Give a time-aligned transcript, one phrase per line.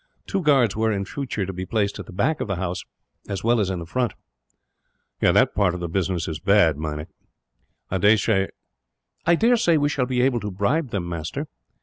[0.25, 2.85] Two guards were, in future, to be placed at the back of the house,
[3.29, 4.13] as well as in the front."
[5.19, 7.09] "That part of the business is bad, Meinik."
[7.91, 11.45] "I dare say we shall be able to bribe them, master.